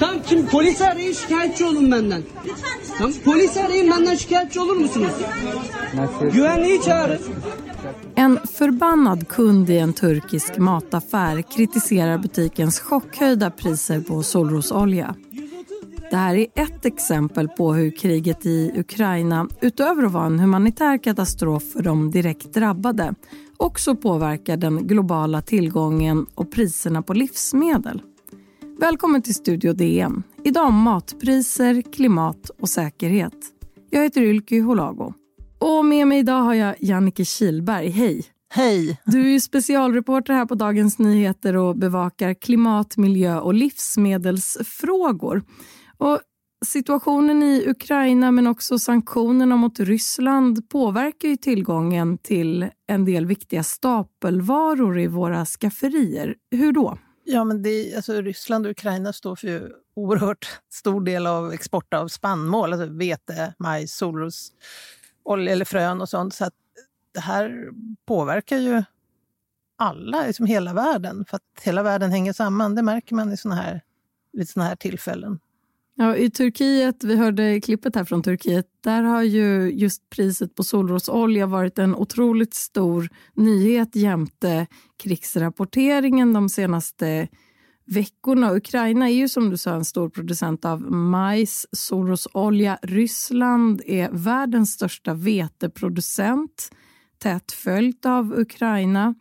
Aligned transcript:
Tamam 0.00 0.46
polisi 0.50 0.84
arayın 0.86 1.12
şikayetçi 1.12 1.64
olun 1.64 1.92
benden. 1.92 2.22
Tamam 2.98 3.12
polisi 3.24 3.62
arayın 3.62 3.90
benden 3.90 4.14
şikayetçi 4.14 4.60
olur 4.60 4.76
musunuz? 4.76 5.12
Güvenliği 6.32 6.82
çağırın. 6.82 7.20
En 8.16 8.38
förbannad 8.46 9.22
kund 9.36 9.68
i 9.68 9.72
en 9.72 9.92
turkisk 9.92 10.58
mataffär 10.58 11.42
kritiserar 11.42 12.22
butikens 12.22 12.80
chockhöjda 12.88 13.50
priser 13.50 14.02
på 14.02 14.22
solrosolja. 14.22 15.14
Det 16.10 16.16
här 16.16 16.34
är 16.34 16.46
ett 16.54 16.84
exempel 16.84 17.48
på 17.48 17.72
hur 17.74 17.90
kriget 17.90 18.46
i 18.46 18.72
Ukraina, 18.76 19.48
utöver 19.60 20.02
att 20.02 20.12
vara 20.12 20.26
en 20.26 20.38
humanitär 20.38 20.98
katastrof 20.98 21.62
för 21.72 21.82
de 21.82 22.10
direkt 22.10 22.54
drabbade, 22.54 23.14
också 23.56 23.96
påverkar 23.96 24.56
den 24.56 24.86
globala 24.86 25.42
tillgången 25.42 26.26
och 26.34 26.52
priserna 26.52 27.02
på 27.02 27.14
livsmedel. 27.14 28.02
Välkommen 28.80 29.22
till 29.22 29.34
Studio 29.34 29.72
DN. 29.72 30.22
Idag 30.44 30.66
om 30.66 30.74
matpriser, 30.74 31.82
klimat 31.92 32.50
och 32.60 32.68
säkerhet. 32.68 33.34
Jag 33.90 34.02
heter 34.02 34.22
Ylke 34.22 34.60
Holago. 34.60 35.12
Och 35.58 35.84
med 35.84 36.06
mig 36.06 36.18
idag 36.18 36.42
har 36.42 36.54
jag 36.54 36.74
Jannike 36.78 37.24
Kilberg. 37.24 37.88
Hej! 37.90 38.24
Hej! 38.50 39.00
Du 39.04 39.34
är 39.34 39.40
specialreporter 39.40 40.32
här 40.32 40.46
på 40.46 40.54
Dagens 40.54 40.98
Nyheter 40.98 41.56
och 41.56 41.76
bevakar 41.76 42.34
klimat, 42.34 42.96
miljö 42.96 43.40
och 43.40 43.54
livsmedelsfrågor. 43.54 45.42
Och 45.98 46.20
situationen 46.66 47.42
i 47.42 47.64
Ukraina 47.68 48.30
men 48.30 48.46
också 48.46 48.78
sanktionerna 48.78 49.56
mot 49.56 49.80
Ryssland 49.80 50.68
påverkar 50.68 51.28
ju 51.28 51.36
tillgången 51.36 52.18
till 52.18 52.70
en 52.86 53.04
del 53.04 53.26
viktiga 53.26 53.62
stapelvaror 53.62 54.98
i 54.98 55.06
våra 55.06 55.44
skafferier. 55.46 56.34
Hur 56.50 56.72
då? 56.72 56.98
Ja, 57.24 57.44
men 57.44 57.62
det, 57.62 57.94
alltså, 57.94 58.12
Ryssland 58.12 58.66
och 58.66 58.70
Ukraina 58.70 59.12
står 59.12 59.36
för 59.36 59.48
ju 59.48 59.70
oerhört 59.96 60.60
stor 60.72 61.00
del 61.00 61.26
av 61.26 61.52
export 61.52 61.94
av 61.94 62.08
spannmål, 62.08 62.72
alltså 62.72 62.86
vete, 62.86 63.54
majs, 63.58 63.96
solros, 63.96 64.52
olja 65.22 65.52
eller 65.52 65.64
frön 65.64 66.00
och 66.00 66.08
sånt. 66.08 66.34
Så 66.34 66.44
att 66.44 66.54
det 67.14 67.20
här 67.20 67.70
påverkar 68.06 68.56
ju 68.56 68.82
alla, 69.76 70.26
liksom 70.26 70.46
hela 70.46 70.72
världen. 70.72 71.24
För 71.24 71.36
att 71.36 71.62
hela 71.62 71.82
världen 71.82 72.10
hänger 72.10 72.32
samman. 72.32 72.74
Det 72.74 72.82
märker 72.82 73.14
man 73.14 73.32
i 73.32 73.36
såna 73.36 73.54
här, 73.54 73.82
vid 74.32 74.48
såna 74.48 74.64
här 74.64 74.76
tillfällen. 74.76 75.38
Ja, 76.00 76.16
I 76.16 76.30
Turkiet, 76.30 77.04
vi 77.04 77.16
hörde 77.16 77.60
klippet 77.60 77.96
här 77.96 78.04
från 78.04 78.22
Turkiet, 78.22 78.66
där 78.80 79.02
har 79.02 79.22
ju 79.22 79.72
just 79.72 80.10
priset 80.10 80.54
på 80.54 80.64
solrosolja 80.64 81.46
varit 81.46 81.78
en 81.78 81.94
otroligt 81.94 82.54
stor 82.54 83.08
nyhet 83.34 83.96
jämte 83.96 84.66
krigsrapporteringen 85.02 86.32
de 86.32 86.48
senaste 86.48 87.28
veckorna. 87.86 88.54
Ukraina 88.54 89.08
är 89.08 89.14
ju 89.14 89.28
som 89.28 89.50
du 89.50 89.56
sa 89.56 89.74
en 89.74 89.84
stor 89.84 90.08
producent 90.08 90.64
av 90.64 90.92
majs, 90.92 91.66
solrosolja. 91.72 92.78
Ryssland 92.82 93.82
är 93.86 94.10
världens 94.12 94.72
största 94.72 95.14
veteproducent, 95.14 96.70
tätt 97.18 97.52
följt 97.52 98.06
av 98.06 98.38
Ukraina. 98.38 99.14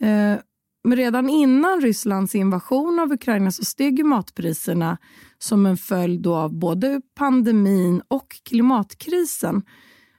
Eh, 0.00 0.40
men 0.84 0.96
redan 0.96 1.28
innan 1.28 1.80
Rysslands 1.80 2.34
invasion 2.34 2.98
av 2.98 3.12
Ukraina 3.12 3.52
så 3.52 3.64
steg 3.64 4.04
matpriserna 4.04 4.98
som 5.38 5.66
en 5.66 5.76
följd 5.76 6.26
av 6.26 6.54
både 6.54 7.00
pandemin 7.14 8.02
och 8.08 8.40
klimatkrisen. 8.42 9.62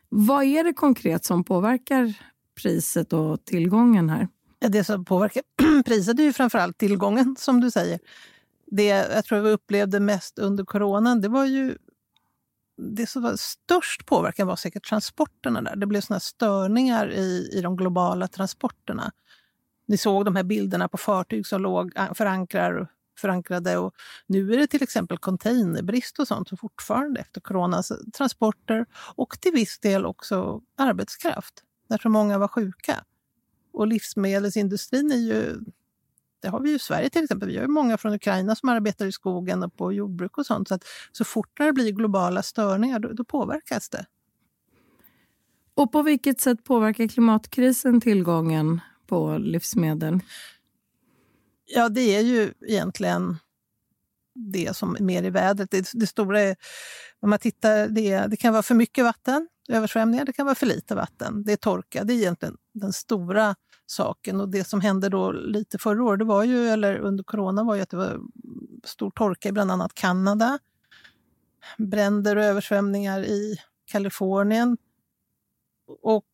Vad 0.10 0.44
är 0.44 0.64
det 0.64 0.74
konkret 0.74 1.26
som 1.26 1.44
påverkar 1.44 2.14
priset 2.62 3.14
och 3.14 3.46
tillgången 3.46 4.10
här? 4.10 4.28
Det 4.60 4.84
som 4.84 5.06
påverkar 5.06 5.44
priset 5.86 6.20
är 6.20 6.24
ju 6.24 6.34
framförallt 6.34 6.78
tillgången, 6.78 7.36
som 7.40 7.62
du 7.62 7.72
säger. 7.72 8.00
Det 8.66 8.86
jag 8.86 9.26
tror 9.26 9.40
vi 9.40 9.50
upplevde 9.50 10.00
mest 10.00 10.40
under 10.40 10.64
coronan, 10.64 11.22
det 11.22 11.28
var 11.28 11.46
ju... 11.46 11.78
Det 12.78 13.08
som 13.08 13.24
var 13.24 13.36
störst 13.36 14.06
påverkan 14.06 14.48
var 14.48 14.56
säkert 14.56 14.90
transporterna. 14.90 15.62
där. 15.62 15.76
Det 15.76 15.88
blev 15.88 16.02
såna 16.02 16.20
störningar 16.20 17.12
i, 17.12 17.50
i 17.54 17.62
de 17.62 17.78
globala 17.78 18.28
transporterna. 18.28 19.12
Ni 19.92 19.98
såg 19.98 20.26
de 20.26 20.36
här 20.36 20.44
bilderna 20.44 20.88
på 20.88 20.98
fartyg 20.98 21.48
som 21.48 21.62
låg 21.62 21.92
eh, 21.96 22.14
förankrar, 22.14 22.88
förankrade. 23.20 23.78
Och 23.78 23.96
nu 24.28 24.54
är 24.54 24.58
det 24.58 24.68
till 24.68 24.84
exempel 24.84 25.18
containerbrist 25.18 26.20
och 26.20 26.28
sånt 26.28 26.60
fortfarande 26.60 27.20
efter 27.20 27.42
coronas 27.42 27.92
transporter 28.14 28.86
och 29.16 29.42
till 29.42 29.52
viss 29.52 29.80
del 29.80 30.06
också 30.06 30.62
arbetskraft, 30.78 31.54
därför 31.90 32.10
många 32.10 32.38
var 32.38 32.48
sjuka. 32.48 33.04
Och 33.74 33.88
livsmedelsindustrin 33.88 35.12
är 35.12 35.16
ju... 35.16 35.60
Det 36.42 36.50
har 36.50 36.60
vi 36.60 36.70
ju 36.70 36.76
i 36.76 36.80
Sverige 36.80 37.10
till 37.10 37.24
exempel. 37.24 37.50
Vi 37.50 37.56
har 37.56 37.64
ju 37.64 37.68
många 37.68 37.98
från 37.98 38.14
Ukraina 38.14 38.56
som 38.56 38.70
arbetar 38.70 39.06
i 39.06 39.12
skogen 39.12 39.64
och 39.64 39.76
på 39.76 39.94
jordbruk 39.94 40.38
och 40.38 40.46
sånt. 40.46 40.68
Så, 40.68 40.74
att, 40.74 40.84
så 41.12 41.26
fort 41.26 41.58
det 41.58 41.74
blir 41.74 41.92
globala 41.92 42.44
störningar, 42.44 43.00
då, 43.00 43.14
då 43.14 43.24
påverkas 43.24 43.90
det. 43.90 44.06
Och 45.74 45.92
på 45.92 46.02
vilket 46.02 46.42
sätt 46.42 46.64
påverkar 46.64 47.08
klimatkrisen 47.08 48.02
tillgången 48.02 48.82
på 49.12 49.38
livsmedel? 49.38 50.20
Ja, 51.66 51.90
det 51.90 52.16
är 52.16 52.22
ju 52.22 52.54
egentligen 52.68 53.38
det 54.36 54.76
som 54.76 54.96
är 54.96 55.00
mer 55.00 55.24
i 55.24 55.30
vädret. 55.30 55.72
Det, 55.72 55.90
det 55.94 56.08
stora 56.08 56.42
är, 56.42 56.56
om 57.20 57.30
man 57.30 57.40
tittar, 57.40 57.88
det, 57.88 58.28
det 58.28 58.38
kan 58.38 58.54
vara 58.54 58.64
för 58.64 58.76
mycket 58.76 59.04
vatten, 59.04 59.48
översvämningar, 59.70 60.26
det 60.26 60.34
kan 60.34 60.46
vara 60.46 60.56
för 60.56 60.66
lite 60.66 60.96
vatten. 60.96 61.44
Det 61.44 61.52
är 61.52 61.58
torka, 61.58 62.04
det 62.04 62.14
är 62.14 62.18
egentligen 62.18 62.58
den 62.74 62.94
stora 62.94 63.56
saken. 63.86 64.42
Och 64.42 64.50
det 64.50 64.64
som 64.64 64.82
hände 64.82 65.10
då 65.10 65.32
lite 65.32 65.78
förra 65.78 66.04
året, 66.04 66.28
var 66.28 66.44
ju, 66.44 66.68
eller 66.68 66.98
under 66.98 67.24
corona, 67.24 67.64
var 67.64 67.76
ju 67.76 67.82
att 67.82 67.90
det 67.90 67.98
var 67.98 68.20
stor 68.84 69.12
torka 69.12 69.50
i 69.50 69.52
bland 69.52 69.72
annat 69.72 69.94
Kanada. 69.94 70.60
Bränder 71.78 72.36
och 72.36 72.44
översvämningar 72.44 73.26
i 73.26 73.58
Kalifornien. 73.86 74.78
Och 76.02 76.26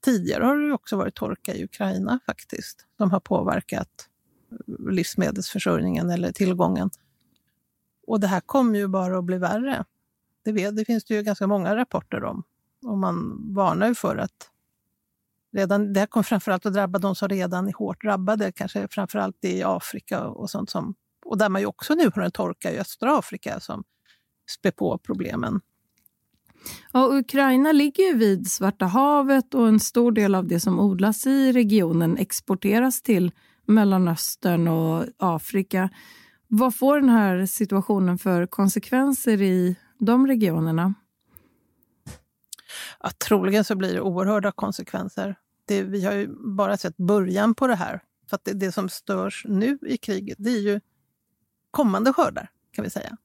tidigare 0.00 0.44
har 0.44 0.56
det 0.56 0.72
också 0.72 0.96
varit 0.96 1.14
torka 1.14 1.54
i 1.54 1.64
Ukraina 1.64 2.20
faktiskt, 2.26 2.86
som 2.96 3.10
har 3.10 3.20
påverkat 3.20 4.08
eh, 4.50 4.92
livsmedelsförsörjningen 4.92 6.10
eller 6.10 6.32
tillgången. 6.32 6.90
Och 8.06 8.20
det 8.20 8.26
här 8.26 8.40
kommer 8.40 8.78
ju 8.78 8.88
bara 8.88 9.18
att 9.18 9.24
bli 9.24 9.38
värre. 9.38 9.84
Det, 10.44 10.52
vet, 10.52 10.76
det 10.76 10.84
finns 10.84 11.04
det 11.04 11.14
ju 11.14 11.22
ganska 11.22 11.46
många 11.46 11.76
rapporter 11.76 12.24
om. 12.24 12.42
Och 12.84 12.98
man 12.98 13.40
varnar 13.54 13.88
ju 13.88 13.94
för 13.94 14.16
att 14.16 14.50
redan, 15.52 15.92
det 15.92 16.00
här 16.00 16.06
kommer 16.06 16.24
framförallt 16.24 16.66
att 16.66 16.72
drabba 16.72 16.98
de 16.98 17.14
som 17.14 17.28
redan 17.28 17.68
är 17.68 17.72
hårt 17.72 18.02
drabbade, 18.02 18.52
kanske 18.52 18.88
framförallt 18.90 19.44
i 19.44 19.62
Afrika 19.62 20.24
och 20.24 20.50
sånt 20.50 20.70
som, 20.70 20.94
och 21.24 21.38
där 21.38 21.48
man 21.48 21.60
ju 21.60 21.66
också 21.66 21.94
nu 21.94 22.10
har 22.14 22.22
en 22.22 22.30
torka 22.30 22.72
i 22.72 22.78
östra 22.78 23.18
Afrika 23.18 23.60
som 23.60 23.84
spär 24.50 24.70
på 24.70 24.98
problemen. 24.98 25.60
Ja, 26.92 27.18
Ukraina 27.18 27.72
ligger 27.72 28.04
ju 28.04 28.14
vid 28.14 28.50
Svarta 28.50 28.86
havet 28.86 29.54
och 29.54 29.68
en 29.68 29.80
stor 29.80 30.12
del 30.12 30.34
av 30.34 30.48
det 30.48 30.60
som 30.60 30.80
odlas 30.80 31.26
i 31.26 31.52
regionen 31.52 32.16
exporteras 32.16 33.02
till 33.02 33.32
Mellanöstern 33.66 34.68
och 34.68 35.04
Afrika. 35.18 35.90
Vad 36.48 36.74
får 36.74 37.00
den 37.00 37.08
här 37.08 37.46
situationen 37.46 38.18
för 38.18 38.46
konsekvenser 38.46 39.42
i 39.42 39.76
de 39.98 40.26
regionerna? 40.26 40.94
Ja, 43.00 43.10
troligen 43.10 43.64
så 43.64 43.76
blir 43.76 43.92
det 43.92 44.00
oerhörda 44.00 44.52
konsekvenser. 44.52 45.36
Det, 45.64 45.82
vi 45.82 46.04
har 46.04 46.12
ju 46.12 46.28
bara 46.56 46.76
sett 46.76 46.96
början 46.96 47.54
på 47.54 47.66
det 47.66 47.74
här. 47.74 48.02
För 48.30 48.38
det, 48.42 48.52
det, 48.52 48.72
som 48.72 48.88
störs 48.88 49.44
nu 49.48 49.78
i 49.82 49.96
kriget 49.96 50.38
det 50.40 50.50
är 50.50 50.60
ju 50.60 50.80
kommande 51.70 52.12
skördar, 52.12 52.50
kan 52.72 52.84
vi 52.84 52.90
säga. 52.90 53.16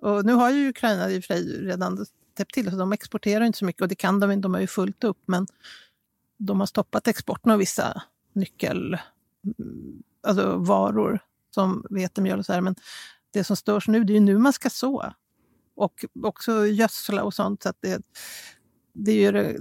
Och 0.00 0.24
nu 0.24 0.32
har 0.32 0.50
ju 0.50 0.68
Ukraina 0.68 1.10
i 1.10 1.18
och 1.18 1.24
för 1.24 1.34
sig 1.34 1.66
redan 1.66 2.06
täppt 2.38 2.54
till, 2.54 2.70
så 2.70 2.76
de 2.76 2.92
exporterar 2.92 3.44
inte 3.44 3.58
så 3.58 3.64
mycket 3.64 3.82
och 3.82 3.88
det 3.88 3.94
kan 3.94 4.20
de 4.20 4.30
inte, 4.30 4.42
de 4.42 4.54
har 4.54 4.60
ju 4.60 4.66
fullt 4.66 5.04
upp. 5.04 5.18
Men 5.26 5.46
de 6.38 6.60
har 6.60 6.66
stoppat 6.66 7.08
exporten 7.08 7.52
av 7.52 7.58
vissa 7.58 8.02
nyckel 8.32 8.98
mm, 9.58 10.02
alltså 10.22 10.56
varor 10.56 11.20
som 11.54 11.86
vetemjöl 11.90 12.38
och 12.38 12.46
så 12.46 12.52
här. 12.52 12.60
Men 12.60 12.74
det 13.32 13.44
som 13.44 13.56
störs 13.56 13.88
nu, 13.88 14.04
det 14.04 14.12
är 14.12 14.14
ju 14.14 14.20
nu 14.20 14.38
man 14.38 14.52
ska 14.52 14.70
så. 14.70 15.12
Och 15.74 16.04
också 16.22 16.66
gödsla 16.66 17.22
och 17.22 17.34
sånt. 17.34 17.62
Så 17.62 17.68
att 17.68 17.76
det, 17.80 18.02
det 18.92 19.24
är 19.24 19.58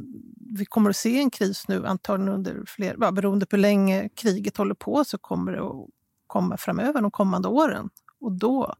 vi 0.55 0.65
kommer 0.65 0.89
att 0.89 0.95
se 0.95 1.19
en 1.19 1.29
kris 1.29 1.67
nu, 1.67 1.85
antagligen 1.85 2.33
under 2.33 2.63
fler, 2.67 2.95
ja, 2.99 3.11
beroende 3.11 3.45
på 3.45 3.55
hur 3.55 3.61
länge 3.61 4.09
kriget 4.09 4.57
håller 4.57 4.75
på, 4.75 5.05
så 5.05 5.17
kommer 5.17 5.51
det 5.51 5.61
att 5.61 5.87
komma 6.27 6.57
framöver 6.57 7.01
de 7.01 7.11
kommande 7.11 7.47
åren. 7.47 7.89
Och 8.19 8.31
då 8.31 8.75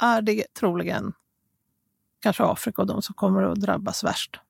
är 0.00 0.22
det 0.22 0.54
troligen 0.54 1.12
kanske 2.26 2.44
Afrika 2.44 2.82
och 2.82 2.88
de 2.88 3.02
som 3.02 3.14
kommer 3.14 3.42
att 3.42 3.60
drabbas 3.60 4.04
värst. 4.04 4.40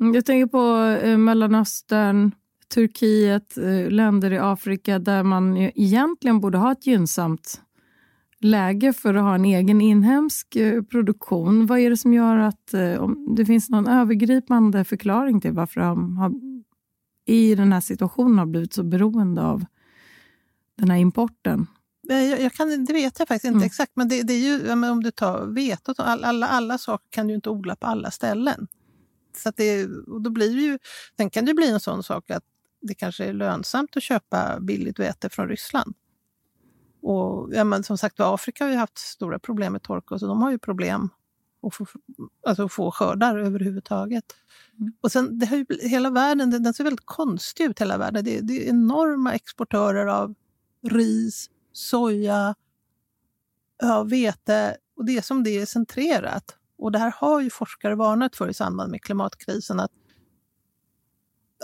Mm, 0.00 0.14
jag 0.14 0.24
tänker 0.24 0.46
på 0.46 0.84
eh, 1.06 1.18
Mellanöstern, 1.18 2.32
Turkiet, 2.74 3.56
eh, 3.56 3.90
länder 3.90 4.32
i 4.32 4.38
Afrika 4.38 4.98
där 4.98 5.22
man 5.22 5.56
egentligen 5.56 6.40
borde 6.40 6.58
ha 6.58 6.72
ett 6.72 6.86
gynnsamt 6.86 7.60
läge 8.40 8.92
för 8.92 9.14
att 9.14 9.22
ha 9.22 9.34
en 9.34 9.44
egen 9.44 9.80
inhemsk 9.80 10.56
eh, 10.56 10.82
produktion. 10.82 11.66
Vad 11.66 11.78
är 11.78 11.90
det 11.90 11.96
som 11.96 12.14
gör 12.14 12.36
att 12.36 12.74
eh, 12.74 12.94
om 12.94 13.34
det 13.36 13.46
finns 13.46 13.70
någon 13.70 13.88
övergripande 13.88 14.84
förklaring 14.84 15.40
till 15.40 15.52
varför 15.52 15.80
de 15.80 16.16
har, 16.16 16.32
i 17.26 17.54
den 17.54 17.72
här 17.72 17.80
situationen 17.80 18.38
har 18.38 18.46
blivit 18.46 18.72
så 18.72 18.82
beroende 18.82 19.42
av 19.42 19.64
den 20.76 20.90
här 20.90 20.98
importen? 20.98 21.66
Jag, 22.10 22.40
jag 22.40 22.52
kan, 22.52 22.84
det 22.84 22.92
vet 22.92 23.18
jag 23.18 23.28
faktiskt 23.28 23.44
inte 23.44 23.56
mm. 23.56 23.66
exakt, 23.66 23.92
men 23.94 24.08
det, 24.08 24.22
det, 24.22 24.32
är 24.32 24.38
ju, 24.38 24.72
om 24.72 25.02
du 25.02 25.10
tar 25.10 25.46
vetet, 25.46 26.00
alla, 26.00 26.48
alla 26.48 26.78
saker 26.78 27.06
kan 27.10 27.26
du 27.26 27.34
inte 27.34 27.50
odla 27.50 27.76
på 27.76 27.86
alla 27.86 28.10
ställen. 28.10 28.68
Så 29.36 29.52
det, 29.56 29.86
och 29.86 30.22
då 30.22 30.30
blir 30.30 30.58
ju, 30.58 30.78
sen 31.16 31.30
kan 31.30 31.44
det 31.44 31.54
bli 31.54 31.70
en 31.70 31.80
sån 31.80 32.02
sak 32.02 32.30
att 32.30 32.44
det 32.80 32.94
kanske 32.94 33.24
är 33.24 33.32
lönsamt 33.32 33.96
att 33.96 34.02
köpa 34.02 34.60
billigt 34.60 34.98
vete 34.98 35.28
från 35.28 35.48
Ryssland. 35.48 35.94
Och 37.02 37.50
ja, 37.52 37.64
men 37.64 37.84
som 37.84 37.98
sagt 37.98 38.20
Afrika 38.20 38.64
har 38.64 38.70
ju 38.70 38.76
haft 38.76 38.98
stora 38.98 39.38
problem 39.38 39.72
med 39.72 39.82
torka, 39.82 40.18
så 40.18 40.26
de 40.26 40.42
har 40.42 40.50
ju 40.50 40.58
problem 40.58 41.08
att 41.62 41.74
få, 41.74 41.86
alltså 42.46 42.68
få 42.68 42.90
skördar 42.90 43.38
överhuvudtaget. 43.38 44.24
Mm. 44.78 44.92
Och 45.00 45.12
sen, 45.12 45.38
det 45.38 45.46
har 45.46 45.56
ju, 45.56 45.66
hela 45.80 46.10
världen 46.10 46.50
den, 46.50 46.62
den 46.62 46.74
ser 46.74 46.84
väldigt 46.84 47.06
konstig 47.06 47.64
ut, 47.64 47.80
hela 47.80 47.98
världen. 47.98 48.24
Det, 48.24 48.40
det 48.40 48.66
är 48.66 48.70
enorma 48.70 49.34
exportörer 49.34 50.06
av 50.06 50.34
ris, 50.82 51.50
soja, 51.78 52.54
ja, 53.78 54.02
vete. 54.02 54.76
Och 54.96 55.04
det 55.04 55.16
är 55.16 55.22
som 55.22 55.44
det 55.44 55.50
är 55.50 55.66
centrerat. 55.66 56.56
Och 56.78 56.92
det 56.92 56.98
här 56.98 57.14
har 57.16 57.40
ju 57.40 57.50
forskare 57.50 57.94
varnat 57.94 58.36
för 58.36 58.48
i 58.48 58.54
samband 58.54 58.90
med 58.90 59.02
klimatkrisen. 59.02 59.80
Att, 59.80 59.92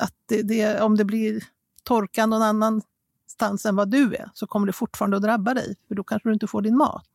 att 0.00 0.14
det, 0.26 0.42
det, 0.42 0.80
om 0.80 0.96
det 0.96 1.04
blir 1.04 1.44
torka 1.82 2.26
någon 2.26 2.42
annanstans 2.42 3.66
än 3.66 3.76
vad 3.76 3.90
du 3.90 4.14
är 4.14 4.30
så 4.34 4.46
kommer 4.46 4.66
det 4.66 4.72
fortfarande 4.72 5.16
att 5.16 5.22
drabba 5.22 5.54
dig, 5.54 5.76
för 5.88 5.94
då 5.94 6.04
kanske 6.04 6.28
du 6.28 6.32
inte 6.32 6.46
får 6.46 6.62
din 6.62 6.76
mat. 6.76 7.08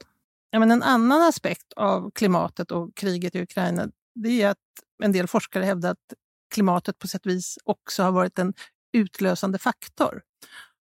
Ja, 0.52 0.60
men 0.60 0.72
en 0.72 0.84
annan 0.84 1.22
aspekt 1.22 1.74
av 1.74 2.12
klimatet 2.12 2.72
och 2.72 2.95
kriget 2.95 3.36
i 3.36 3.42
Ukraina 3.42 3.90
det 4.16 4.42
är 4.42 4.50
att 4.50 4.57
en 5.04 5.12
del 5.12 5.28
forskare 5.28 5.63
hävdar 5.63 5.92
att 5.92 6.13
klimatet 6.50 7.00
på 7.00 7.07
sätt 7.07 7.25
och 7.25 7.31
vis 7.31 7.57
också 7.63 8.04
har 8.04 8.12
varit 8.12 8.40
en 8.40 8.54
utlösande 8.92 9.57
faktor. 9.57 10.22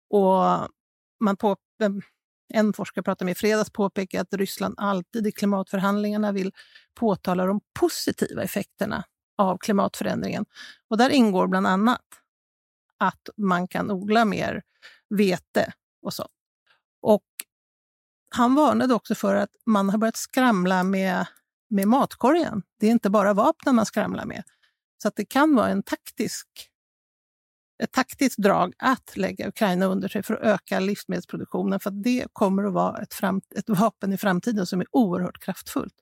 Och 0.10 0.70
man 1.20 1.38
på, 1.38 1.58
Eh, 1.82 1.90
en 2.54 2.74
forskare 2.74 3.04
pratade 3.04 3.26
med 3.26 3.32
i 3.32 3.36
fredags 3.36 3.70
påpekar 3.70 4.22
att 4.22 4.34
Ryssland 4.34 4.76
alltid 4.78 5.28
i 5.28 5.32
klimatförhandlingarna 5.32 6.32
vill 6.32 6.52
påtala 6.94 7.46
de 7.46 7.62
positiva 7.80 8.44
effekterna 8.44 9.04
av 9.38 9.58
klimatförändringen. 9.58 10.46
Och 10.90 10.98
där 10.98 11.10
ingår 11.10 11.48
bland 11.48 11.68
annat 11.68 12.02
att 12.98 13.30
man 13.38 13.68
kan 13.68 13.92
odla 13.92 14.26
mer 14.26 14.64
vete 15.10 15.74
och 16.02 16.14
så. 16.14 16.28
Och 17.02 17.26
han 18.30 18.56
varnade 18.56 18.94
också 18.94 19.16
för 19.16 19.36
att 19.36 19.50
man 19.66 19.90
har 19.90 19.98
börjat 19.98 20.18
skramla 20.18 20.84
med, 20.84 21.26
med 21.70 21.88
matkorgen. 21.88 22.64
Det 22.80 22.88
är 22.88 22.92
inte 22.92 23.10
bara 23.10 23.34
vapnen 23.34 23.76
man 23.76 23.86
skramlar 23.86 24.26
med. 24.26 24.44
Så 25.02 25.08
att 25.08 25.16
det 25.16 25.26
kan 25.26 25.56
vara 25.56 25.70
en 25.70 25.84
taktisk 25.84 26.48
ett 27.84 27.92
taktiskt 27.92 28.38
drag 28.38 28.74
att 28.78 29.18
lägga 29.18 29.48
Ukraina 29.48 29.86
under 29.86 30.08
sig 30.08 30.24
för 30.24 30.34
att 30.34 30.42
öka 30.42 30.80
livsmedelsproduktionen. 30.80 31.80
För 31.80 31.92
det 31.92 32.26
kommer 32.34 32.64
att 32.64 32.74
vara 32.74 32.98
ett, 32.98 33.14
fram, 33.14 33.42
ett 33.56 33.70
vapen 33.70 34.14
i 34.14 34.18
framtiden 34.18 34.66
som 34.66 34.82
är 34.82 34.88
oerhört 34.92 35.40
kraftfullt. 35.40 35.94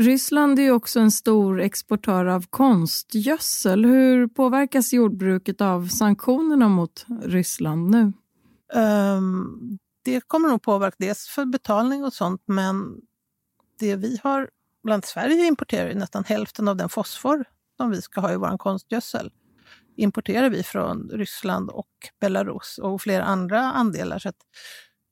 Ryssland 0.00 0.58
är 0.58 0.70
också 0.70 1.00
en 1.00 1.10
stor 1.10 1.60
exportör 1.60 2.26
av 2.26 2.46
konstgödsel. 2.50 3.84
Hur 3.84 4.26
påverkas 4.28 4.92
jordbruket 4.92 5.60
av 5.60 5.88
sanktionerna 5.88 6.68
mot 6.68 7.06
Ryssland 7.22 7.90
nu? 7.90 8.12
Um, 8.74 9.78
det 10.04 10.20
kommer 10.20 10.48
nog 10.48 10.62
påverka 10.62 10.96
dels 10.98 11.28
för 11.28 11.44
betalning 11.44 12.04
och 12.04 12.12
sånt, 12.12 12.42
men 12.46 12.94
det 13.78 13.96
vi 13.96 14.20
har, 14.22 14.50
bland 14.82 15.04
Sverige 15.04 15.46
importerar 15.46 15.94
nästan 15.94 16.24
hälften 16.24 16.68
av 16.68 16.76
den 16.76 16.88
fosfor 16.88 17.44
som 17.76 17.90
vi 17.90 18.02
ska 18.02 18.20
ha 18.20 18.32
i 18.32 18.36
vår 18.36 18.58
konstgödsel 18.58 19.30
importerar 19.96 20.50
vi 20.50 20.62
från 20.62 21.10
Ryssland 21.12 21.70
och 21.70 21.88
Belarus 22.20 22.78
och 22.78 23.02
flera 23.02 23.24
andra 23.24 23.60
andelar. 23.60 24.18
Så 24.18 24.32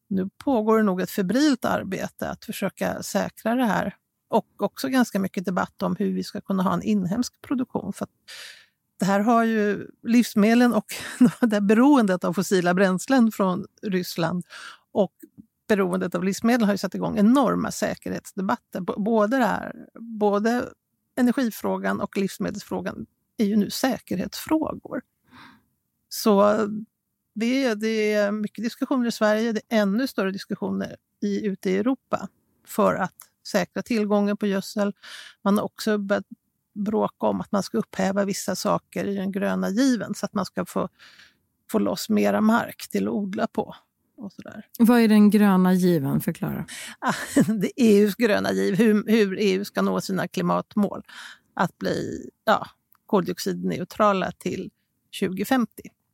nu 0.09 0.31
pågår 0.45 0.77
det 0.79 0.85
nog 0.85 1.01
ett 1.01 1.11
febrilt 1.11 1.65
arbete 1.65 2.31
att 2.31 2.45
försöka 2.45 3.03
säkra 3.03 3.55
det 3.55 3.65
här. 3.65 3.97
Och 4.29 4.47
också 4.63 4.89
ganska 4.89 5.19
mycket 5.19 5.45
debatt 5.45 5.83
om 5.83 5.97
hur 5.97 6.13
vi 6.13 6.25
ska 6.25 6.41
kunna 6.41 6.63
ha 6.63 6.75
en 6.75 6.83
inhemsk 6.83 7.43
produktion. 7.43 7.93
För 7.93 8.07
det 8.99 9.05
här 9.05 9.21
har 9.21 9.45
ju 9.45 9.87
livsmedlen 10.03 10.75
och 10.75 10.85
det 11.41 11.55
här 11.55 11.61
beroendet 11.61 12.25
av 12.25 12.33
fossila 12.33 12.75
bränslen 12.75 13.33
från 13.33 13.67
Ryssland 13.83 14.45
och 14.93 15.13
beroendet 15.69 16.15
av 16.15 16.25
livsmedel 16.25 16.67
har 16.67 16.75
ju 16.75 16.79
satt 16.79 16.95
igång 16.95 17.19
enorma 17.19 17.71
säkerhetsdebatter. 17.71 18.81
Både, 18.81 19.39
det 19.39 19.45
här, 19.45 19.73
både 19.95 20.65
energifrågan 21.17 22.01
och 22.01 22.17
livsmedelsfrågan 22.17 23.07
är 23.41 23.47
ju 23.47 23.57
nu 23.57 23.71
säkerhetsfrågor. 23.71 25.03
Så 26.09 26.57
det 27.35 27.65
är, 27.65 27.75
det 27.75 28.13
är 28.13 28.33
mycket 28.33 28.65
diskussioner 28.65 29.09
i 29.09 29.13
Sverige, 29.13 29.53
det 29.53 29.61
är 29.69 29.83
ännu 29.83 30.07
större 30.07 30.31
diskussioner 30.31 30.97
i, 31.23 31.47
ute 31.47 31.71
i 31.71 31.77
Europa 31.77 32.29
för 32.67 32.95
att 32.95 33.15
säkra 33.47 33.83
tillgången 33.83 34.37
på 34.37 34.47
gödsel. 34.47 34.93
Man 35.45 35.59
har 35.59 35.65
också 35.65 35.99
börjat 35.99 36.27
bråka 36.75 37.27
om 37.27 37.41
att 37.41 37.53
man 37.53 37.63
ska 37.63 37.79
upphäva 37.79 38.25
vissa 38.25 38.57
saker 38.57 39.05
i 39.05 39.15
den 39.15 39.33
gröna 39.33 39.71
given 39.71 40.15
så 40.15 40.27
att 40.27 40.35
man 40.35 40.45
ska 40.45 40.67
få, 40.67 40.89
få 41.71 41.79
loss 41.79 42.09
mera 42.09 42.41
mark 42.41 42.89
till 42.91 43.09
att 43.09 43.13
odla 43.13 43.47
på. 43.47 43.75
Och 44.17 44.33
sådär. 44.33 44.67
Vad 44.79 45.01
är 45.01 45.09
den 45.09 45.31
gröna 45.31 45.75
given? 45.75 46.21
Förklara. 46.21 46.67
Ah, 46.99 47.15
det 47.61 47.81
är 47.81 48.01
EUs 48.01 48.15
gröna 48.15 48.53
giv, 48.53 48.75
hur, 48.75 49.05
hur 49.07 49.37
EU 49.41 49.65
ska 49.65 49.83
nå 49.83 50.01
sina 50.01 50.29
klimatmål. 50.29 51.03
Att 51.55 51.79
bli 51.79 52.31
ja, 52.45 52.67
koldioxidneutrala 53.11 54.33
till 54.39 54.71
2050. 55.21 55.73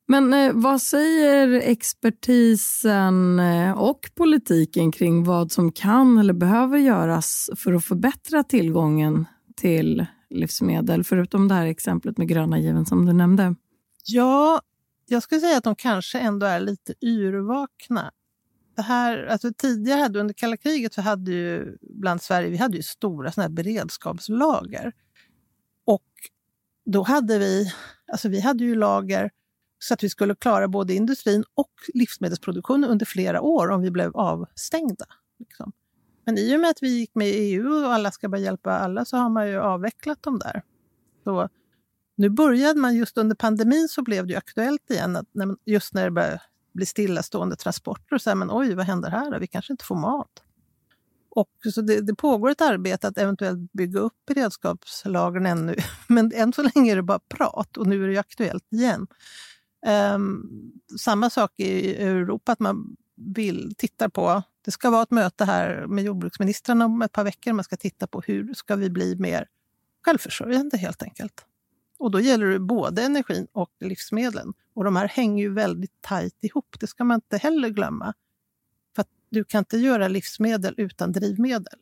Men 0.08 0.34
eh, 0.34 0.52
vad 0.54 0.82
säger 0.82 1.48
expertisen 1.48 3.38
eh, 3.38 3.72
och 3.72 4.10
politiken 4.14 4.92
kring 4.92 5.24
vad 5.24 5.52
som 5.52 5.72
kan 5.72 6.18
eller 6.18 6.34
behöver 6.34 6.78
göras 6.78 7.50
för 7.56 7.72
att 7.72 7.84
förbättra 7.84 8.42
tillgången 8.42 9.24
till 9.56 10.06
livsmedel, 10.30 11.04
förutom 11.04 11.48
det 11.48 11.54
här 11.54 11.66
exemplet 11.66 12.18
med 12.18 12.28
gröna 12.28 12.58
given 12.58 12.86
som 12.86 13.06
du 13.06 13.12
nämnde? 13.12 13.54
Ja, 14.04 14.60
jag 15.08 15.22
skulle 15.22 15.40
säga 15.40 15.58
att 15.58 15.64
de 15.64 15.76
kanske 15.76 16.18
ändå 16.18 16.46
är 16.46 16.60
lite 16.60 16.94
yrvakna. 17.02 18.10
Det 18.76 18.82
här, 18.82 19.26
alltså 19.26 19.52
tidigare, 19.58 20.00
hade, 20.00 20.20
under 20.20 20.34
kalla 20.34 20.56
kriget, 20.56 20.94
så 20.94 21.00
hade 21.00 21.30
ju 21.30 21.76
bland 21.80 22.22
Sverige 22.22 22.50
vi 22.50 22.56
hade 22.56 22.76
ju 22.76 22.82
stora 22.82 23.32
såna 23.32 23.48
beredskapslager. 23.48 24.92
Då 26.86 27.02
hade 27.02 27.38
vi, 27.38 27.72
alltså 28.12 28.28
vi 28.28 28.40
hade 28.40 28.64
ju 28.64 28.74
lager 28.74 29.30
så 29.78 29.94
att 29.94 30.02
vi 30.02 30.10
skulle 30.10 30.34
klara 30.34 30.68
både 30.68 30.94
industrin 30.94 31.44
och 31.54 31.72
livsmedelsproduktionen 31.94 32.90
under 32.90 33.06
flera 33.06 33.40
år 33.40 33.70
om 33.70 33.82
vi 33.82 33.90
blev 33.90 34.16
avstängda. 34.16 35.06
Liksom. 35.38 35.72
Men 36.24 36.38
i 36.38 36.56
och 36.56 36.60
med 36.60 36.70
att 36.70 36.82
vi 36.82 36.88
gick 36.88 37.14
med 37.14 37.28
i 37.28 37.32
EU 37.32 37.84
och 37.84 37.92
alla 37.92 38.10
ska 38.10 38.28
börja 38.28 38.44
hjälpa 38.44 38.78
alla 38.78 39.04
så 39.04 39.16
har 39.16 39.28
man 39.28 39.48
ju 39.48 39.60
avvecklat 39.60 40.22
dem 40.22 40.38
där. 40.38 40.62
Så 41.24 41.48
nu 42.16 42.30
började 42.30 42.80
man 42.80 42.96
just 42.96 43.18
under 43.18 43.36
pandemin 43.36 43.88
så 43.88 44.02
blev 44.02 44.26
det 44.26 44.36
aktuellt 44.36 44.90
igen, 44.90 45.16
att 45.16 45.26
när 45.32 45.46
man, 45.46 45.56
just 45.64 45.94
när 45.94 46.04
det 46.04 46.10
började 46.10 46.40
bli 46.74 46.86
stillastående 46.86 47.56
transporter 47.56 48.14
och 48.14 48.22
så 48.22 48.30
här, 48.30 48.34
men 48.34 48.50
oj, 48.52 48.74
vad 48.74 48.86
händer 48.86 49.10
här? 49.10 49.40
Vi 49.40 49.46
kanske 49.46 49.72
inte 49.72 49.84
får 49.84 49.96
mat. 49.96 50.42
Och 51.36 51.72
så 51.74 51.80
det, 51.80 52.00
det, 52.00 52.14
pågår 52.14 52.50
ett 52.50 52.60
arbete 52.60 53.08
att 53.08 53.18
eventuellt 53.18 53.72
bygga 53.72 54.00
upp 54.00 54.14
beredskapslagren 54.26 55.46
ännu. 55.46 55.76
Men 56.06 56.32
än 56.34 56.52
så 56.52 56.62
länge 56.62 56.92
är 56.92 56.96
det 56.96 57.02
bara 57.02 57.18
prat 57.18 57.76
och 57.76 57.86
nu 57.86 58.04
är 58.04 58.08
det 58.08 58.18
aktuellt 58.18 58.72
igen. 58.72 59.06
Um, 60.14 60.72
samma 60.98 61.30
sak 61.30 61.52
i 61.56 61.96
Europa, 61.96 62.52
att 62.52 62.60
man 62.60 62.96
vill 63.16 63.74
titta 63.78 64.10
på... 64.10 64.42
Det 64.64 64.70
ska 64.70 64.90
vara 64.90 65.02
ett 65.02 65.10
möte 65.10 65.44
här 65.44 65.86
med 65.86 66.04
jordbruksministrarna 66.04 66.84
om 66.84 67.02
ett 67.02 67.12
par 67.12 67.24
veckor. 67.24 67.52
Man 67.52 67.64
ska 67.64 67.76
titta 67.76 68.06
på 68.06 68.20
hur 68.20 68.54
ska 68.54 68.76
vi 68.76 68.90
bli 68.90 69.16
mer 69.16 69.46
självförsörjande 70.04 70.76
helt 70.76 71.02
enkelt. 71.02 71.44
Och 71.98 72.10
då 72.10 72.20
gäller 72.20 72.46
det 72.46 72.58
både 72.58 73.02
energin 73.02 73.46
och 73.52 73.70
livsmedlen. 73.80 74.54
Och 74.74 74.84
de 74.84 74.96
här 74.96 75.08
hänger 75.08 75.42
ju 75.42 75.52
väldigt 75.52 76.00
tajt 76.00 76.44
ihop. 76.44 76.76
Det 76.80 76.86
ska 76.86 77.04
man 77.04 77.14
inte 77.14 77.36
heller 77.36 77.68
glömma 77.68 78.14
du 79.30 79.44
kan 79.44 79.58
inte 79.58 79.76
göra 79.76 80.08
livsmedel 80.08 80.74
utan 80.76 81.12
drivmedel. 81.12 81.78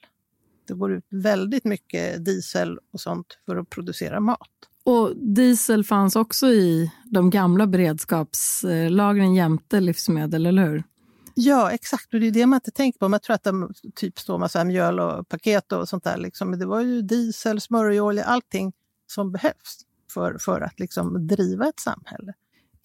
Det 0.69 0.75
går 0.75 0.93
ut 0.93 1.05
väldigt 1.09 1.65
mycket 1.65 2.25
diesel 2.25 2.79
och 2.93 3.01
sånt 3.01 3.39
för 3.47 3.57
att 3.57 3.71
producera 3.71 4.21
mat. 4.21 4.49
Och 4.85 5.17
diesel 5.17 5.85
fanns 5.85 6.17
också 6.17 6.47
i 6.47 6.91
de 7.05 7.31
gamla 7.31 7.67
beredskapslagren 7.67 9.35
jämte 9.35 9.81
livsmedel, 9.81 10.47
eller 10.47 10.65
hur? 10.65 10.85
Ja, 11.35 11.71
exakt. 11.71 12.15
Och 12.15 12.21
det 12.21 12.27
är 12.27 12.31
det 12.31 12.47
man 12.47 12.57
inte 12.57 12.71
tänker 12.71 12.99
på. 12.99 13.09
Man 13.09 13.21
tror 13.21 13.35
att 13.35 13.43
de 13.43 13.73
typ 13.95 14.19
står 14.19 14.39
massa 14.39 14.65
mjöl 14.65 15.01
och 15.01 15.29
paket 15.29 15.73
och 15.73 15.89
sånt 15.89 16.05
där. 16.05 16.17
Liksom. 16.17 16.51
Men 16.51 16.59
det 16.59 16.67
var 16.67 16.81
ju 16.81 17.03
diesel, 17.03 17.61
smörjolja, 17.61 18.25
allting 18.25 18.73
som 19.07 19.33
behövs 19.33 19.81
för, 20.11 20.37
för 20.41 20.61
att 20.61 20.81
liksom 20.81 21.27
driva 21.27 21.69
ett 21.69 21.81
samhälle. 21.81 22.35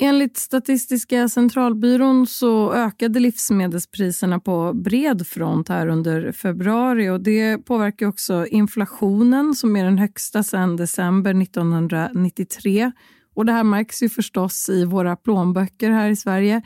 Enligt 0.01 0.38
Statistiska 0.38 1.29
centralbyrån 1.29 2.27
så 2.27 2.74
ökade 2.74 3.20
livsmedelspriserna 3.20 4.39
på 4.39 4.74
bred 4.74 5.27
front 5.27 5.70
här 5.70 5.88
under 5.88 6.32
februari 6.32 7.10
och 7.10 7.22
det 7.22 7.58
påverkar 7.58 8.08
också 8.08 8.46
inflationen 8.46 9.56
som 9.56 9.75
är 9.75 9.86
den 9.86 9.98
högsta 9.98 10.44
sedan 10.44 10.75
december 10.75 11.41
1993. 11.41 12.91
Och 13.34 13.46
det 13.46 13.51
här 13.51 13.63
märks 13.63 14.03
ju 14.03 14.10
förstås 14.10 14.70
i 14.70 14.86
våra 14.86 15.15
plånböcker 15.15 15.89
här 15.89 16.10
i 16.10 16.15
Sverige. 16.15 16.62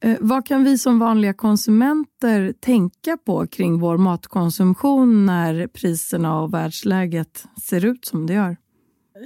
Eh, 0.00 0.16
vad 0.20 0.46
kan 0.46 0.64
vi 0.64 0.78
som 0.78 0.98
vanliga 0.98 1.34
konsumenter 1.34 2.52
tänka 2.60 3.16
på 3.16 3.46
kring 3.46 3.80
vår 3.80 3.96
matkonsumtion 3.96 5.26
när 5.26 5.66
priserna 5.66 6.40
och 6.40 6.54
världsläget 6.54 7.44
ser 7.62 7.84
ut 7.84 8.04
som 8.04 8.26
det 8.26 8.34
gör? 8.34 8.56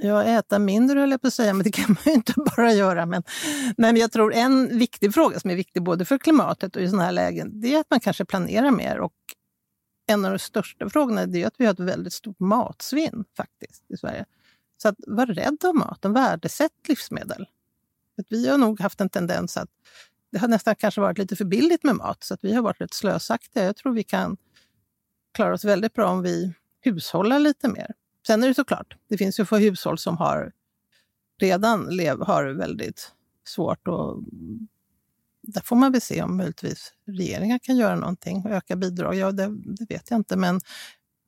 Ja, 0.01 0.23
äta 0.23 0.59
mindre 0.59 0.99
höll 0.99 1.11
jag 1.11 1.21
på 1.21 1.27
att 1.27 1.33
säga, 1.33 1.53
men 1.53 1.63
det 1.63 1.71
kan 1.71 1.89
man 1.89 2.03
ju 2.05 2.11
inte 2.11 2.33
bara 2.55 2.73
göra. 2.73 3.05
Men, 3.05 3.23
men 3.77 3.97
jag 3.97 4.11
tror 4.11 4.33
en 4.33 4.77
viktig 4.77 5.13
fråga 5.13 5.39
som 5.39 5.49
är 5.49 5.55
viktig 5.55 5.83
både 5.83 6.05
för 6.05 6.17
klimatet 6.17 6.75
och 6.75 6.81
i 6.81 6.87
sådana 6.87 7.05
här 7.05 7.11
lägen, 7.11 7.61
det 7.61 7.75
är 7.75 7.79
att 7.79 7.89
man 7.89 7.99
kanske 7.99 8.25
planerar 8.25 8.71
mer. 8.71 8.99
Och 8.99 9.13
en 10.07 10.25
av 10.25 10.31
de 10.31 10.39
största 10.39 10.89
frågorna 10.89 11.21
är 11.21 11.47
att 11.47 11.53
vi 11.57 11.65
har 11.65 11.73
ett 11.73 11.79
väldigt 11.79 12.13
stort 12.13 12.39
matsvinn 12.39 13.25
faktiskt 13.37 13.83
i 13.91 13.97
Sverige. 13.97 14.25
Så 14.77 14.89
att 14.89 14.95
var 15.07 15.25
rädd 15.25 15.57
om 15.63 15.77
maten, 15.77 16.13
värdesätt 16.13 16.87
livsmedel. 16.87 17.45
Att 18.17 18.25
vi 18.29 18.49
har 18.49 18.57
nog 18.57 18.79
haft 18.79 19.01
en 19.01 19.09
tendens 19.09 19.57
att 19.57 19.69
det 20.31 20.39
har 20.39 20.47
nästan 20.47 20.75
kanske 20.75 21.01
varit 21.01 21.17
lite 21.17 21.35
för 21.35 21.45
billigt 21.45 21.83
med 21.83 21.95
mat, 21.95 22.23
så 22.23 22.33
att 22.33 22.43
vi 22.43 22.53
har 22.53 22.61
varit 22.61 22.81
rätt 22.81 22.93
slösaktiga. 22.93 23.63
Jag 23.63 23.75
tror 23.75 23.93
vi 23.93 24.03
kan 24.03 24.37
klara 25.33 25.53
oss 25.53 25.63
väldigt 25.63 25.93
bra 25.93 26.09
om 26.09 26.21
vi 26.21 26.53
hushållar 26.81 27.39
lite 27.39 27.67
mer. 27.67 27.93
Sen 28.27 28.43
är 28.43 28.47
det 28.47 28.53
såklart, 28.53 28.97
det 29.09 29.17
finns 29.17 29.39
ju 29.39 29.45
för 29.45 29.57
hushåll 29.57 29.97
som 29.97 30.17
har 30.17 30.51
redan 31.41 31.85
lev, 31.85 32.21
har 32.21 32.45
väldigt 32.45 33.11
svårt 33.47 33.87
och 33.87 34.23
där 35.47 35.61
får 35.61 35.75
man 35.75 35.91
väl 35.91 36.01
se 36.01 36.21
om 36.21 36.37
möjligtvis 36.37 36.93
regeringen 37.07 37.59
kan 37.59 37.77
göra 37.77 37.95
någonting 37.95 38.43
och 38.45 38.51
öka 38.51 38.75
bidrag. 38.75 39.15
Ja, 39.15 39.31
det, 39.31 39.47
det, 39.65 39.85
vet 39.89 40.11
jag 40.11 40.19
inte, 40.19 40.37
men 40.37 40.59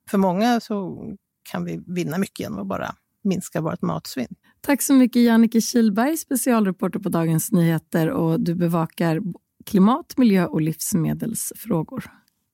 för 0.09 0.17
många 0.17 0.59
så 0.59 1.03
kan 1.51 1.65
vi 1.65 1.83
vinna 1.87 2.17
mycket 2.17 2.39
genom 2.39 2.59
att 2.59 2.67
bara 2.67 2.95
minska 3.23 3.61
vårt 3.61 3.81
matsvinn. 3.81 4.35
Tack 4.61 4.81
så 4.81 4.93
mycket 4.93 5.21
Jannike 5.21 5.61
Kihlberg, 5.61 6.17
specialreporter 6.17 6.99
på 6.99 7.09
Dagens 7.09 7.51
Nyheter 7.51 8.09
och 8.09 8.39
du 8.39 8.55
bevakar 8.55 9.21
klimat, 9.65 10.17
miljö 10.17 10.45
och 10.45 10.61
livsmedelsfrågor. 10.61 12.11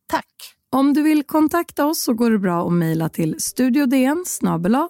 Tack! 0.07 0.55
Om 0.75 0.93
du 0.93 1.01
vill 1.01 1.23
kontakta 1.23 1.85
oss 1.85 2.01
så 2.01 2.13
går 2.13 2.31
det 2.31 2.39
bra 2.39 2.67
att 2.67 2.73
mejla 2.73 3.09
till 3.09 3.35
studiodn 3.39 4.23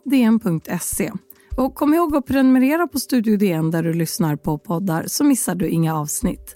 dn.se. 0.03 1.11
Och 1.57 1.75
kom 1.75 1.93
ihåg 1.93 2.15
att 2.15 2.25
prenumerera 2.25 2.87
på 2.87 2.99
Studio 2.99 3.37
DN 3.37 3.71
där 3.71 3.83
du 3.83 3.93
lyssnar 3.93 4.35
på 4.35 4.57
poddar 4.57 5.03
så 5.07 5.23
missar 5.23 5.55
du 5.55 5.67
inga 5.67 5.95
avsnitt. 5.95 6.55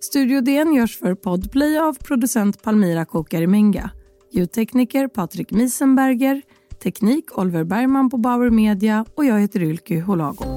Studio 0.00 0.40
DN 0.40 0.74
görs 0.74 0.98
för 0.98 1.14
Podplay 1.14 1.78
av 1.78 1.94
producent 1.94 2.62
Palmira 2.62 3.04
Kokarimenga, 3.04 3.90
ljudtekniker 4.32 5.08
Patrik 5.08 5.50
Miesenberger, 5.50 6.42
teknik 6.82 7.38
Oliver 7.38 7.64
Bergman 7.64 8.10
på 8.10 8.16
Bauer 8.16 8.50
Media 8.50 9.04
och 9.14 9.24
jag 9.24 9.40
heter 9.40 9.62
Ylke 9.62 10.00
Holago. 10.00 10.55